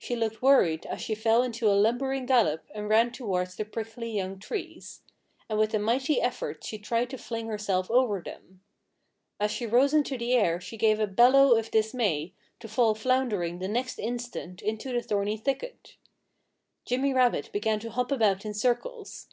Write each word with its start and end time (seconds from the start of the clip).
She 0.00 0.16
looked 0.16 0.42
worried 0.42 0.84
as 0.86 1.00
she 1.00 1.14
fell 1.14 1.44
into 1.44 1.70
a 1.70 1.78
lumbering 1.78 2.26
gallop 2.26 2.64
and 2.74 2.88
ran 2.88 3.12
towards 3.12 3.54
the 3.54 3.64
prickly 3.64 4.10
young 4.10 4.40
trees. 4.40 5.02
And 5.48 5.60
with 5.60 5.72
a 5.74 5.78
mighty 5.78 6.20
effort 6.20 6.64
she 6.64 6.76
tried 6.76 7.08
to 7.10 7.16
fling 7.18 7.46
herself 7.46 7.88
over 7.88 8.20
them. 8.20 8.62
As 9.38 9.52
she 9.52 9.66
rose 9.66 9.94
into 9.94 10.18
the 10.18 10.32
air 10.32 10.60
she 10.60 10.76
gave 10.76 10.98
a 10.98 11.06
bellow 11.06 11.54
of 11.56 11.70
dismay, 11.70 12.32
to 12.58 12.66
fall 12.66 12.96
floundering 12.96 13.60
the 13.60 13.68
next 13.68 14.00
instant 14.00 14.60
into 14.60 14.92
the 14.92 15.02
thorny 15.02 15.36
thicket. 15.36 15.94
Jimmy 16.84 17.12
Rabbit 17.14 17.52
began 17.52 17.78
to 17.78 17.90
hop 17.90 18.10
about 18.10 18.44
in 18.44 18.54
circles. 18.54 19.28